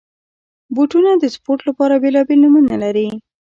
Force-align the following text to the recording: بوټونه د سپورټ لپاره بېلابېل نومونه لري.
بوټونه 0.75 1.11
د 1.17 1.23
سپورټ 1.35 1.59
لپاره 1.69 1.93
بېلابېل 2.03 2.39
نومونه 2.43 2.75
لري. 2.83 3.07